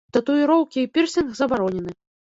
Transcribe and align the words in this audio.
Татуіроўкі 0.15 0.79
і 0.83 0.89
пірсінг 0.95 1.39
забаронены. 1.41 1.91